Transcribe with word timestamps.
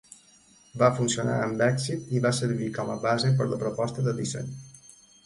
Va 0.83 0.87
funcionar 0.99 1.35
amb 1.41 1.61
èxit 1.65 2.09
i 2.19 2.21
va 2.23 2.31
servir 2.37 2.71
com 2.79 2.89
a 2.95 2.97
base 3.05 3.31
per 3.43 3.47
la 3.53 3.61
proposta 3.65 4.07
de 4.09 4.15
disseny. 4.23 4.49